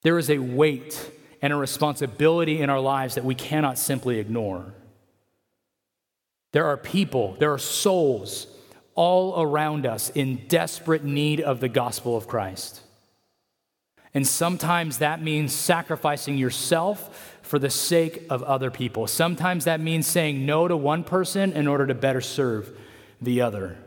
[0.03, 1.11] There is a weight
[1.41, 4.73] and a responsibility in our lives that we cannot simply ignore.
[6.51, 8.47] There are people, there are souls
[8.95, 12.81] all around us in desperate need of the gospel of Christ.
[14.13, 19.07] And sometimes that means sacrificing yourself for the sake of other people.
[19.07, 22.77] Sometimes that means saying no to one person in order to better serve
[23.21, 23.77] the other.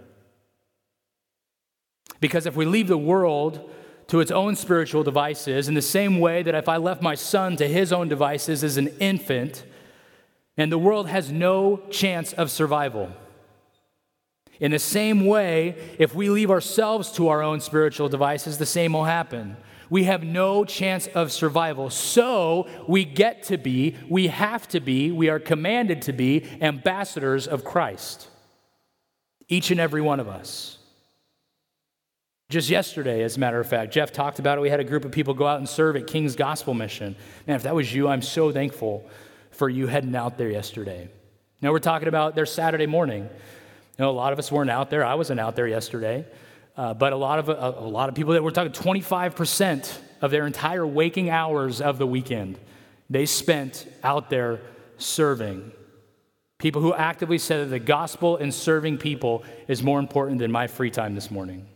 [2.21, 3.71] Because if we leave the world
[4.09, 7.57] to its own spiritual devices, in the same way that if I left my son
[7.57, 9.65] to his own devices as an infant,
[10.57, 13.11] and the world has no chance of survival.
[14.59, 18.93] In the same way, if we leave ourselves to our own spiritual devices, the same
[18.93, 19.57] will happen
[19.89, 21.91] we have no chance of survival.
[21.91, 27.47] So we get to be, we have to be, we are commanded to be ambassadors
[27.47, 28.29] of Christ.
[29.49, 30.76] Each and every one of us.
[32.49, 34.61] Just yesterday, as a matter of fact, Jeff talked about it.
[34.61, 37.17] We had a group of people go out and serve at King's Gospel Mission.
[37.47, 39.05] Man, if that was you, I'm so thankful
[39.51, 41.09] for you heading out there yesterday.
[41.61, 43.25] Now, we're talking about their Saturday morning.
[43.25, 43.31] You
[43.99, 45.05] know, a lot of us weren't out there.
[45.05, 46.25] I wasn't out there yesterday.
[46.77, 50.31] Uh, but a lot of a, a, lot of people that we're talking 25% of
[50.31, 52.59] their entire waking hours of the weekend
[53.09, 54.61] they spent out there
[54.99, 55.73] serving.
[56.59, 60.67] People who actively said that the gospel and serving people is more important than my
[60.67, 61.67] free time this morning.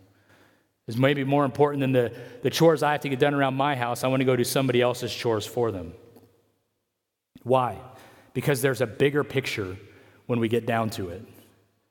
[0.86, 2.12] Is maybe more important than the,
[2.42, 4.02] the chores I have to get done around my house.
[4.02, 5.92] I want to go do somebody else's chores for them.
[7.42, 7.78] Why?
[8.34, 9.76] Because there's a bigger picture
[10.26, 11.22] when we get down to it.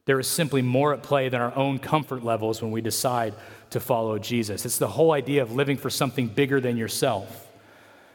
[0.05, 3.35] There is simply more at play than our own comfort levels when we decide
[3.69, 4.65] to follow Jesus.
[4.65, 7.47] It's the whole idea of living for something bigger than yourself.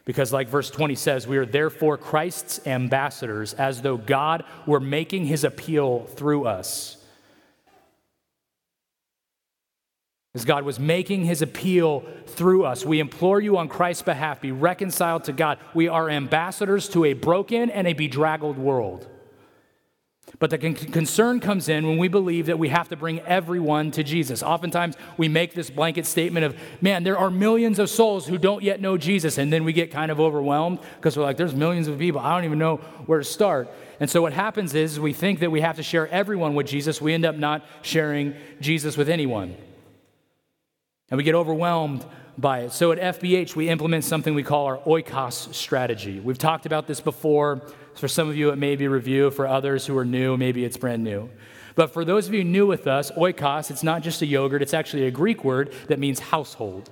[0.05, 5.27] Because, like verse 20 says, we are therefore Christ's ambassadors, as though God were making
[5.27, 6.97] his appeal through us.
[10.35, 14.51] As God was making his appeal through us, we implore you on Christ's behalf, be
[14.51, 15.59] reconciled to God.
[15.75, 19.09] We are ambassadors to a broken and a bedraggled world.
[20.41, 23.93] But the con- concern comes in when we believe that we have to bring everyone
[23.93, 24.43] to Jesus.
[24.43, 28.65] Oftentimes, we make this blanket statement of, man, there are millions of souls who don't
[28.65, 29.39] yet know Jesus.
[29.39, 32.21] And then we get kind of overwhelmed because we're like, there's millions of people.
[32.21, 33.71] I don't even know where to start.
[34.01, 37.01] And so, what happens is we think that we have to share everyone with Jesus.
[37.01, 39.57] We end up not sharing Jesus with anyone.
[41.11, 42.05] And we get overwhelmed
[42.39, 42.73] by it.
[42.73, 46.21] So, at FBH, we implement something we call our oikos strategy.
[46.21, 47.63] We've talked about this before.
[47.95, 49.31] For some of you, it may be review.
[49.31, 51.31] For others who are new, maybe it's brand new.
[51.75, 54.75] But for those of you new with us, oikos, it's not just a yogurt, it's
[54.75, 56.91] actually a Greek word that means household.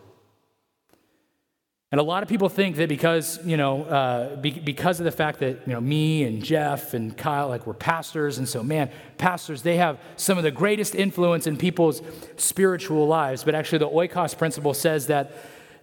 [1.92, 5.12] And a lot of people think that because, you know, uh, be, because of the
[5.12, 8.90] fact that, you know, me and Jeff and Kyle, like, we're pastors, and so, man,
[9.18, 12.00] pastors, they have some of the greatest influence in people's
[12.38, 13.44] spiritual lives.
[13.44, 15.33] But actually, the oikos principle says that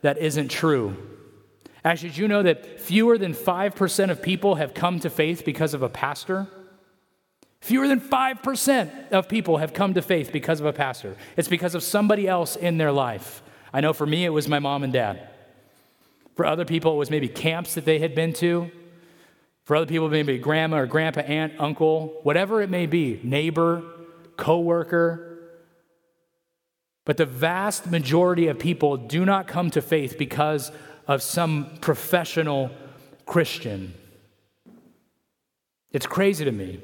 [0.02, 0.98] that isn't true.
[1.86, 5.76] Actually, did you know that fewer than 5% of people have come to faith because
[5.76, 6.48] of a pastor?
[7.62, 11.16] Fewer than 5% of people have come to faith because of a pastor.
[11.38, 13.44] It's because of somebody else in their life.
[13.72, 15.29] I know for me, it was my mom and dad.
[16.40, 18.72] For other people, it was maybe camps that they had been to.
[19.66, 23.84] For other people, maybe grandma or grandpa, aunt, uncle, whatever it may be, neighbor,
[24.38, 25.38] coworker.
[27.04, 30.72] But the vast majority of people do not come to faith because
[31.10, 32.72] of some professional
[33.26, 33.94] Christian.
[35.92, 36.80] It's crazy to me.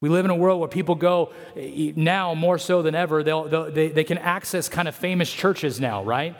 [0.00, 3.44] We live in a world where people go eh, now more so than ever, they'll,
[3.44, 6.34] they'll, they, they can access kind of famous churches now, right?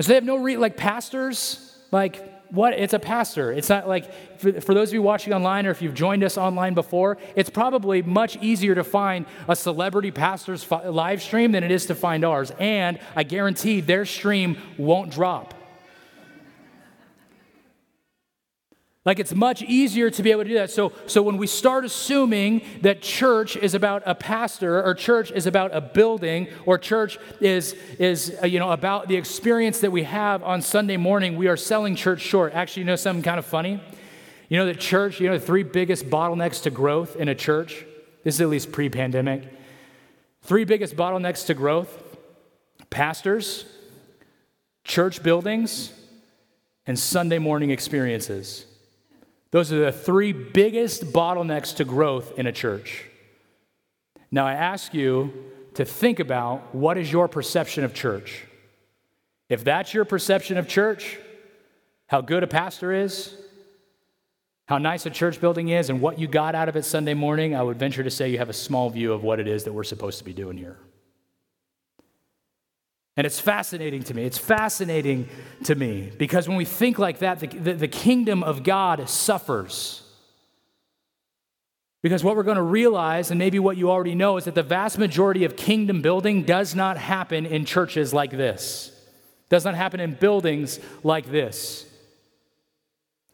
[0.00, 2.72] And so they have no, re- like pastors, like what?
[2.72, 3.52] It's a pastor.
[3.52, 6.38] It's not like, for, for, those of you watching online or if you've joined us
[6.38, 11.64] online before, it's probably much easier to find a celebrity pastor's fi- live stream than
[11.64, 12.50] it is to find ours.
[12.58, 15.52] And I guarantee their stream won't drop.
[19.06, 20.70] Like it's much easier to be able to do that.
[20.70, 25.46] So, so when we start assuming that church is about a pastor or church is
[25.46, 30.02] about a building or church is, is uh, you know, about the experience that we
[30.02, 32.52] have on Sunday morning, we are selling church short.
[32.52, 33.80] Actually, you know something kind of funny?
[34.50, 37.86] You know, the church, you know, the three biggest bottlenecks to growth in a church,
[38.22, 39.44] this is at least pre pandemic.
[40.42, 42.02] Three biggest bottlenecks to growth
[42.90, 43.64] pastors,
[44.84, 45.92] church buildings,
[46.86, 48.66] and Sunday morning experiences.
[49.50, 53.04] Those are the three biggest bottlenecks to growth in a church.
[54.30, 55.32] Now, I ask you
[55.74, 58.44] to think about what is your perception of church?
[59.48, 61.18] If that's your perception of church,
[62.06, 63.36] how good a pastor is,
[64.66, 67.56] how nice a church building is, and what you got out of it Sunday morning,
[67.56, 69.72] I would venture to say you have a small view of what it is that
[69.72, 70.78] we're supposed to be doing here.
[73.16, 74.24] And it's fascinating to me.
[74.24, 75.28] It's fascinating
[75.64, 80.02] to me because when we think like that, the, the, the kingdom of God suffers.
[82.02, 84.62] Because what we're going to realize, and maybe what you already know, is that the
[84.62, 88.90] vast majority of kingdom building does not happen in churches like this,
[89.50, 91.86] does not happen in buildings like this.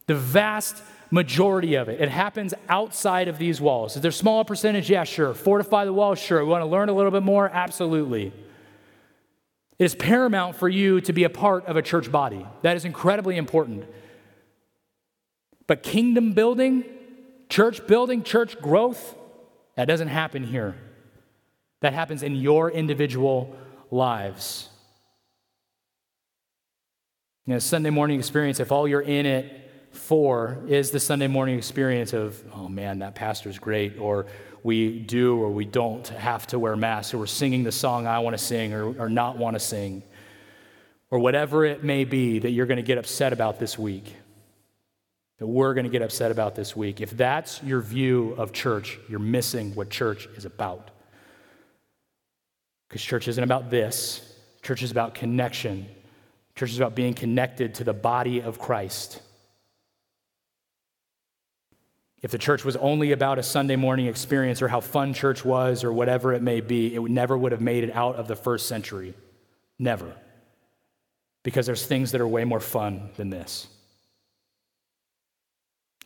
[0.06, 2.00] The vast majority of it.
[2.00, 3.94] It happens outside of these walls.
[3.94, 4.90] Is there a small percentage?
[4.90, 5.34] Yeah, sure.
[5.34, 6.18] Fortify the walls?
[6.18, 6.44] Sure.
[6.44, 7.48] We want to learn a little bit more?
[7.48, 8.32] Absolutely.
[9.78, 12.46] It is paramount for you to be a part of a church body.
[12.62, 13.84] That is incredibly important.
[15.66, 16.84] But kingdom building,
[17.48, 19.14] church building, church growth,
[19.74, 20.76] that doesn't happen here.
[21.80, 23.54] That happens in your individual
[23.90, 24.70] lives.
[27.44, 31.58] You know, Sunday morning experience, if all you're in it for is the Sunday morning
[31.58, 34.26] experience of, oh man, that pastor's great, or
[34.66, 38.18] we do or we don't have to wear masks, or we're singing the song I
[38.18, 40.02] want to sing or, or not want to sing,
[41.08, 44.12] or whatever it may be that you're going to get upset about this week,
[45.38, 47.00] that we're going to get upset about this week.
[47.00, 50.90] If that's your view of church, you're missing what church is about.
[52.88, 55.86] Because church isn't about this, church is about connection.
[56.56, 59.20] Church is about being connected to the body of Christ.
[62.22, 65.84] If the church was only about a Sunday morning experience or how fun church was
[65.84, 68.66] or whatever it may be, it never would have made it out of the first
[68.66, 69.14] century.
[69.78, 70.14] Never.
[71.42, 73.68] Because there's things that are way more fun than this.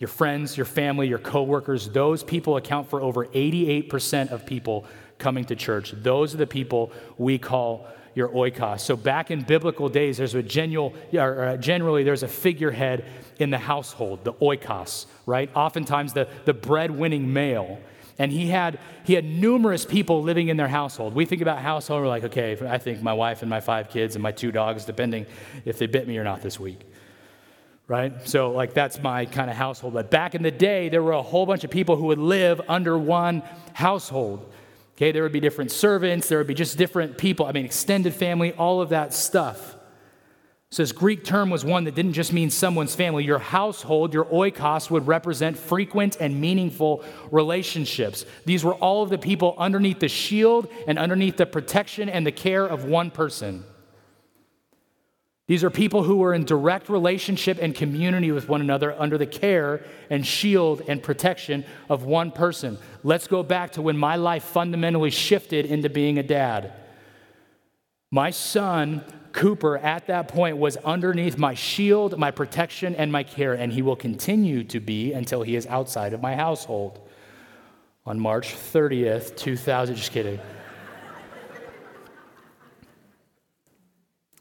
[0.00, 4.86] Your friends, your family, your coworkers, those people account for over 88% of people
[5.18, 5.92] coming to church.
[5.92, 8.80] Those are the people we call your oikos.
[8.80, 13.04] So back in biblical days, there's a general, or uh, generally there's a figurehead
[13.38, 15.50] in the household, the oikos, right?
[15.54, 17.78] Oftentimes the, the bread-winning male.
[18.18, 21.14] And he had, he had numerous people living in their household.
[21.14, 24.14] We think about household, we're like, okay, I think my wife and my five kids
[24.14, 25.24] and my two dogs, depending
[25.64, 26.80] if they bit me or not this week.
[27.86, 28.28] Right?
[28.28, 29.94] So, like, that's my kind of household.
[29.94, 32.60] But back in the day, there were a whole bunch of people who would live
[32.68, 33.42] under one
[33.72, 34.52] household.
[35.00, 38.12] Okay, there would be different servants, there would be just different people, I mean, extended
[38.12, 39.76] family, all of that stuff.
[40.68, 43.24] So, this Greek term was one that didn't just mean someone's family.
[43.24, 48.26] Your household, your oikos, would represent frequent and meaningful relationships.
[48.44, 52.30] These were all of the people underneath the shield and underneath the protection and the
[52.30, 53.64] care of one person.
[55.50, 59.26] These are people who were in direct relationship and community with one another under the
[59.26, 62.78] care and shield and protection of one person.
[63.02, 66.72] Let's go back to when my life fundamentally shifted into being a dad.
[68.12, 73.54] My son, Cooper, at that point was underneath my shield, my protection, and my care,
[73.54, 77.00] and he will continue to be until he is outside of my household.
[78.06, 80.38] On March 30th, 2000, just kidding.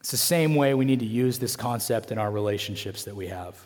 [0.00, 3.28] It's the same way we need to use this concept in our relationships that we
[3.28, 3.56] have.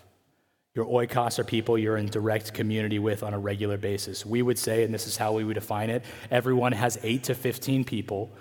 [0.74, 4.26] Your oikos are people you're in direct community with on a regular basis.
[4.26, 7.34] We would say, and this is how we would define it everyone has 8 to
[7.34, 8.32] 15 people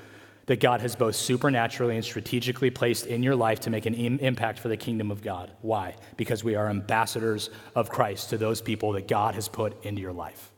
[0.48, 4.20] that God has both supernaturally and strategically placed in your life to make an Im-
[4.20, 5.52] impact for the kingdom of God.
[5.62, 5.96] Why?
[6.18, 10.12] Because we are ambassadors of Christ to those people that God has put into your
[10.12, 10.53] life.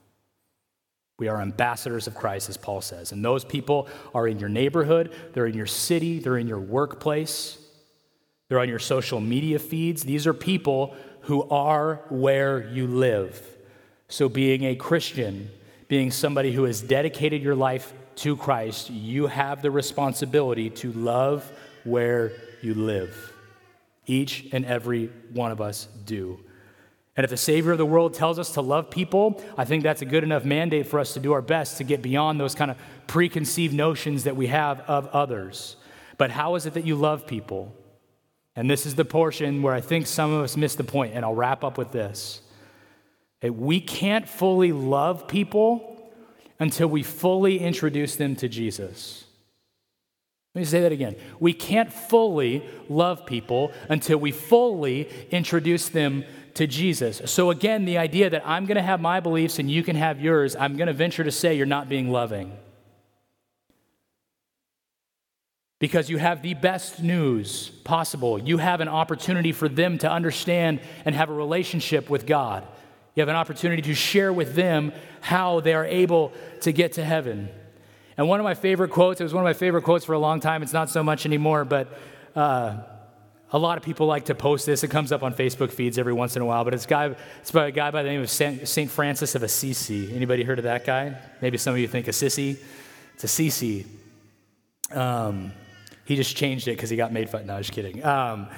[1.18, 3.11] We are ambassadors of Christ, as Paul says.
[3.11, 7.57] And those people are in your neighborhood, they're in your city, they're in your workplace,
[8.49, 10.03] they're on your social media feeds.
[10.03, 13.41] These are people who are where you live.
[14.07, 15.49] So, being a Christian,
[15.88, 21.49] being somebody who has dedicated your life to Christ, you have the responsibility to love
[21.84, 23.34] where you live.
[24.05, 26.39] Each and every one of us do.
[27.18, 30.01] And if the Savior of the world tells us to love people, I think that's
[30.01, 32.70] a good enough mandate for us to do our best to get beyond those kind
[32.70, 35.78] of preconceived notions that we have of others.
[36.18, 37.74] But how is it that you love people?
[38.55, 41.24] And this is the portion where I think some of us miss the point, and
[41.24, 42.41] I'll wrap up with this.
[43.41, 46.11] We can't fully love people
[46.59, 49.26] until we fully introduce them to Jesus.
[50.53, 51.16] Let me say that again.
[51.39, 56.24] We can't fully love people until we fully introduce them
[56.56, 57.22] to Jesus.
[57.26, 60.20] So, again, the idea that I'm going to have my beliefs and you can have
[60.20, 62.51] yours, I'm going to venture to say you're not being loving.
[65.80, 68.39] Because you have the best news possible.
[68.39, 72.66] You have an opportunity for them to understand and have a relationship with God.
[73.14, 76.32] You have an opportunity to share with them how they are able
[76.62, 77.49] to get to heaven.
[78.18, 80.20] And one of my favorite quotes, it was one of my favorite quotes for a
[80.20, 80.64] long time.
[80.64, 81.89] It's not so much anymore, but
[82.36, 82.78] uh,
[83.56, 84.84] a lot of people like to post this.
[84.84, 87.51] It comes up on Facebook feeds every once in a while, but it's, guy, it's
[87.51, 88.91] by a guy by the name of St.
[88.91, 90.14] Francis of Assisi.
[90.14, 91.18] Anybody heard of that guy?
[91.39, 92.58] Maybe some of you think Assisi.
[93.14, 93.86] It's Assisi.
[94.91, 95.53] Um,
[96.03, 97.45] he just changed it because he got made fun.
[97.45, 98.03] No, just kidding.
[98.03, 98.49] Um,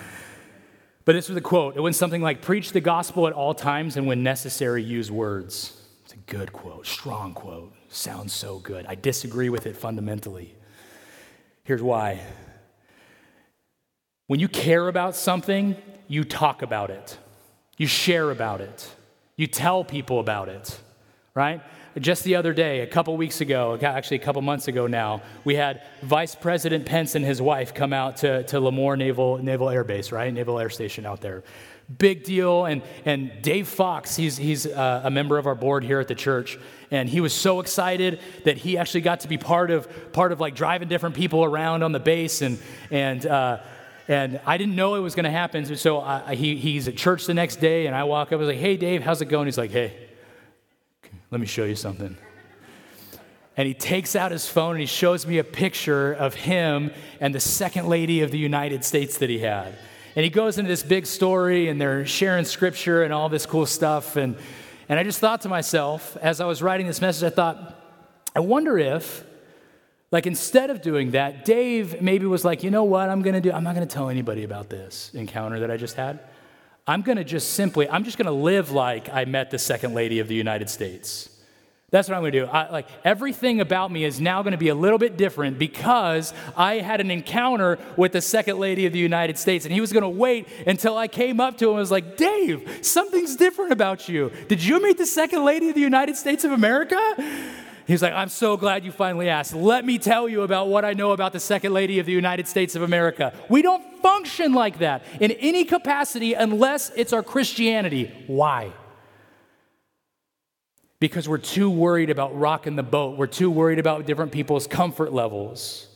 [1.05, 1.77] but this was a quote.
[1.77, 5.79] It went something like, Preach the gospel at all times and when necessary, use words.
[6.05, 7.71] It's a good quote, strong quote.
[7.89, 8.87] Sounds so good.
[8.87, 10.55] I disagree with it fundamentally.
[11.65, 12.19] Here's why.
[14.27, 15.77] When you care about something,
[16.09, 17.17] you talk about it,
[17.77, 18.93] you share about it,
[19.37, 20.77] you tell people about it,
[21.33, 21.61] right?
[21.97, 25.55] Just the other day, a couple weeks ago, actually a couple months ago now, we
[25.55, 29.83] had Vice President Pence and his wife come out to, to Lemoore Naval, Naval Air
[29.83, 30.31] Base, right?
[30.31, 31.43] Naval Air Station out there
[31.97, 32.65] big deal.
[32.65, 36.15] And, and Dave Fox, he's, he's uh, a member of our board here at the
[36.15, 36.59] church.
[36.91, 40.39] And he was so excited that he actually got to be part of, part of
[40.39, 42.41] like driving different people around on the base.
[42.41, 42.59] And,
[42.91, 43.59] and, uh,
[44.07, 45.65] and I didn't know it was going to happen.
[45.75, 48.33] So I, he, he's at church the next day, and I walk up.
[48.33, 49.47] I was like, hey, Dave, how's it going?
[49.47, 50.07] He's like, hey,
[51.31, 52.17] let me show you something.
[53.57, 57.33] And he takes out his phone and he shows me a picture of him and
[57.33, 59.75] the second lady of the United States that he had.
[60.15, 63.65] And he goes into this big story, and they're sharing scripture and all this cool
[63.65, 64.15] stuff.
[64.15, 64.35] And,
[64.89, 67.75] and I just thought to myself, as I was writing this message, I thought,
[68.35, 69.23] I wonder if,
[70.11, 73.51] like, instead of doing that, Dave maybe was like, you know what, I'm gonna do,
[73.51, 76.19] I'm not gonna tell anybody about this encounter that I just had.
[76.85, 80.27] I'm gonna just simply, I'm just gonna live like I met the second lady of
[80.27, 81.29] the United States.
[81.89, 82.45] That's what I'm to do.
[82.45, 86.79] I, like everything about me is now to be a little bit different because I
[86.79, 90.09] had an encounter with the second lady of the United States, and he was to
[90.09, 94.33] wait until I came up to him and was like, "Dave, something's different about you.
[94.49, 96.99] Did you meet the second lady of the United States of America?"
[97.87, 99.55] He's like, I'm so glad you finally asked.
[99.55, 102.47] Let me tell you about what I know about the Second Lady of the United
[102.47, 103.33] States of America.
[103.49, 108.11] We don't function like that in any capacity unless it's our Christianity.
[108.27, 108.73] Why?
[110.99, 113.17] because we're too worried about rocking the boat.
[113.17, 115.87] We're too worried about different people's comfort levels.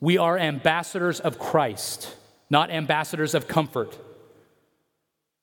[0.00, 2.14] We are ambassadors of Christ,
[2.48, 3.98] not ambassadors of comfort.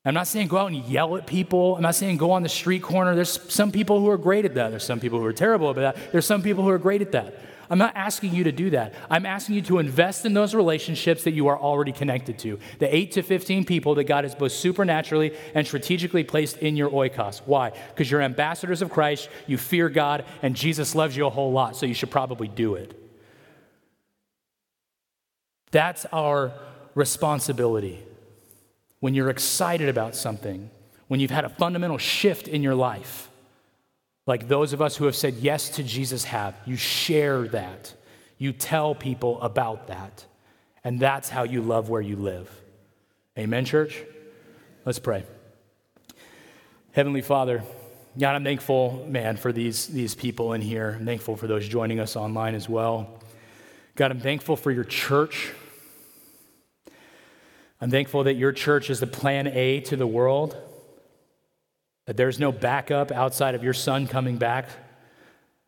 [0.07, 1.75] I'm not saying go out and yell at people.
[1.75, 3.13] I'm not saying go on the street corner.
[3.13, 4.69] There's some people who are great at that.
[4.69, 6.11] There's some people who are terrible at that.
[6.13, 7.37] There's some people who are great at that.
[7.69, 8.93] I'm not asking you to do that.
[9.09, 12.57] I'm asking you to invest in those relationships that you are already connected to.
[12.79, 16.89] The 8 to 15 people that God has both supernaturally and strategically placed in your
[16.89, 17.41] oikos.
[17.45, 17.71] Why?
[17.89, 21.75] Because you're ambassadors of Christ, you fear God, and Jesus loves you a whole lot,
[21.75, 22.97] so you should probably do it.
[25.71, 26.53] That's our
[26.95, 28.06] responsibility.
[28.99, 30.69] When you're excited about something,
[31.07, 33.29] when you've had a fundamental shift in your life,
[34.27, 36.55] like those of us who have said yes to Jesus have.
[36.65, 37.93] You share that.
[38.37, 40.25] You tell people about that.
[40.83, 42.49] And that's how you love where you live.
[43.39, 44.03] Amen, church?
[44.85, 45.23] Let's pray.
[46.91, 47.63] Heavenly Father,
[48.19, 50.97] God, I'm thankful, man, for these, these people in here.
[50.99, 53.19] I'm thankful for those joining us online as well.
[53.95, 55.51] God, I'm thankful for your church.
[57.79, 60.55] I'm thankful that your church is the plan A to the world
[62.07, 64.69] that there's no backup outside of your son coming back.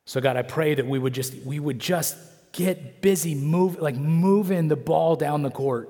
[0.06, 2.18] So God, I pray that we would just we would just
[2.54, 5.90] get busy move like moving the ball down the court.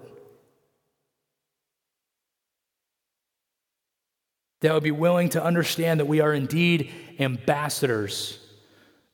[4.61, 8.39] That would be willing to understand that we are indeed ambassadors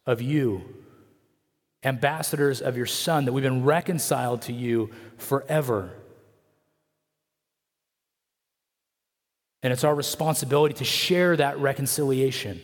[0.07, 0.63] of you,
[1.83, 5.91] ambassadors of your son, that we've been reconciled to you forever.
[9.65, 12.61] And it's our responsibility to share that reconciliation.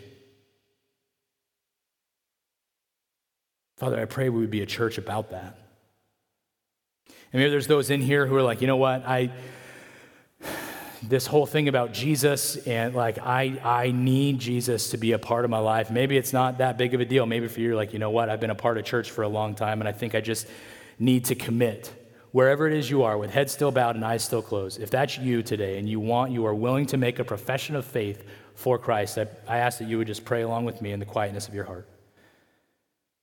[3.78, 5.58] Father, I pray we would be a church about that.
[7.08, 9.32] And maybe there's those in here who are like, you know what, I,
[11.02, 15.44] this whole thing about Jesus and like I I need Jesus to be a part
[15.44, 15.90] of my life.
[15.90, 17.26] Maybe it's not that big of a deal.
[17.26, 19.28] Maybe for you, like, you know what, I've been a part of church for a
[19.28, 20.46] long time and I think I just
[21.00, 21.92] need to commit.
[22.32, 25.18] Wherever it is you are, with head still bowed and eyes still closed, if that's
[25.18, 28.24] you today and you want, you are willing to make a profession of faith
[28.56, 31.06] for Christ, I, I ask that you would just pray along with me in the
[31.06, 31.88] quietness of your heart.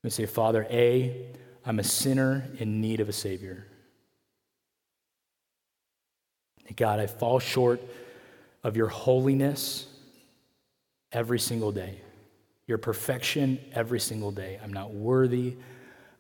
[0.03, 1.27] And say, Father, A,
[1.65, 3.67] I'm a sinner in need of a Savior.
[6.77, 7.81] God, I fall short
[8.63, 9.87] of your holiness
[11.13, 12.01] every single day,
[12.67, 14.59] your perfection every single day.
[14.63, 15.57] I'm not worthy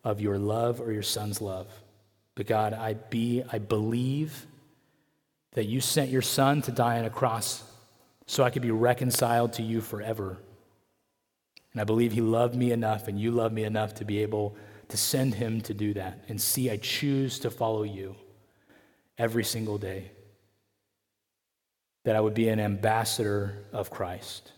[0.05, 1.68] of your love or your son's love.
[2.39, 4.47] But God, I be I believe
[5.55, 7.64] that you sent your son to die on a cross
[8.26, 10.39] so I could be reconciled to you forever.
[11.72, 14.55] And I believe he loved me enough and you love me enough to be able
[14.86, 16.26] to send him to do that.
[16.28, 18.14] And see, I choose to follow you
[19.18, 20.12] every single day
[22.05, 24.53] that I would be an ambassador of Christ,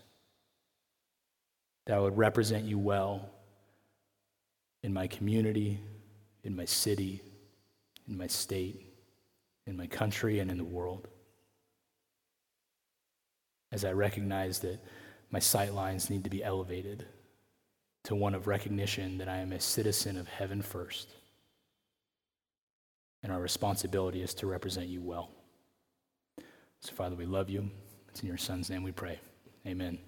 [1.87, 3.27] that I would represent you well
[4.83, 5.79] in my community,
[6.43, 7.23] in my city,
[8.07, 8.85] in my state,
[9.67, 11.07] in my country, and in the world.
[13.71, 14.83] As I recognize that
[15.29, 17.05] my sight lines need to be elevated
[18.03, 21.09] to one of recognition that I am a citizen of heaven first.
[23.23, 25.29] And our responsibility is to represent you well.
[26.79, 27.69] So, Father, we love you.
[28.09, 29.19] It's in your Son's name we pray.
[29.67, 29.99] Amen.